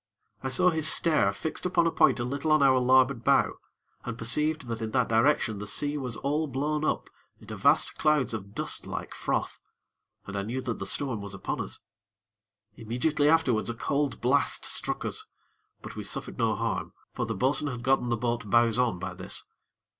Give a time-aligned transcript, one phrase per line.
[0.41, 3.59] I saw his stare fixed upon a point a little on our larboard bow,
[4.03, 7.07] and perceived that in that direction the sea was all blown up
[7.39, 9.59] into vast clouds of dust like froth,
[10.25, 11.81] and I knew that the storm was upon us.
[12.75, 15.27] Immediately afterwards a cold blast struck us;
[15.83, 19.13] but we suffered no harm, for the bo'sun had gotten the boat bows on by
[19.13, 19.43] this.